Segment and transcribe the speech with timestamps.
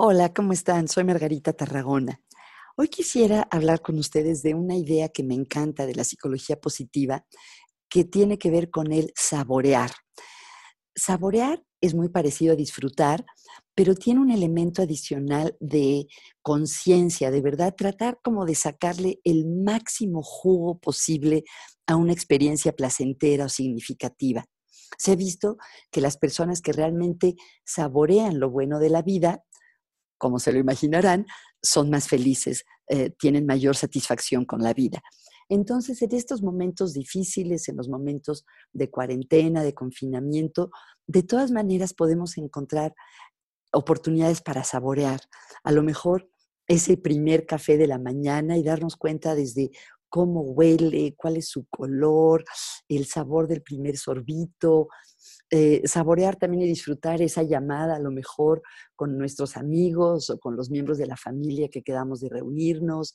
[0.00, 0.86] Hola, ¿cómo están?
[0.86, 2.22] Soy Margarita Tarragona.
[2.76, 7.26] Hoy quisiera hablar con ustedes de una idea que me encanta de la psicología positiva,
[7.90, 9.90] que tiene que ver con el saborear.
[10.94, 13.26] Saborear es muy parecido a disfrutar,
[13.74, 16.06] pero tiene un elemento adicional de
[16.42, 21.42] conciencia, de verdad, tratar como de sacarle el máximo jugo posible
[21.88, 24.44] a una experiencia placentera o significativa.
[24.96, 25.56] Se ha visto
[25.90, 27.34] que las personas que realmente
[27.64, 29.42] saborean lo bueno de la vida
[30.18, 31.26] como se lo imaginarán,
[31.62, 35.02] son más felices, eh, tienen mayor satisfacción con la vida.
[35.48, 40.70] Entonces, en estos momentos difíciles, en los momentos de cuarentena, de confinamiento,
[41.06, 42.94] de todas maneras podemos encontrar
[43.72, 45.20] oportunidades para saborear.
[45.64, 46.28] A lo mejor
[46.66, 49.70] ese primer café de la mañana y darnos cuenta desde
[50.08, 52.44] cómo huele, cuál es su color,
[52.88, 54.88] el sabor del primer sorbito,
[55.50, 58.62] eh, saborear también y disfrutar esa llamada a lo mejor
[58.94, 63.14] con nuestros amigos o con los miembros de la familia que quedamos de reunirnos,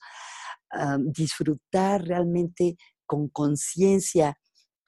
[0.72, 4.38] ah, disfrutar realmente con conciencia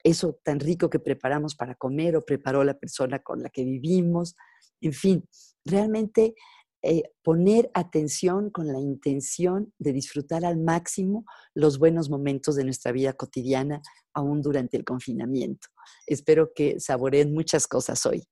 [0.02, 4.36] eso tan rico que preparamos para comer o preparó la persona con la que vivimos,
[4.80, 5.28] en fin,
[5.64, 6.34] realmente
[6.82, 11.24] eh, poner atención con la intención de disfrutar al máximo
[11.54, 13.82] los buenos momentos de nuestra vida cotidiana,
[14.12, 15.68] aún durante el confinamiento.
[16.06, 18.26] Espero que saboreen muchas cosas hoy.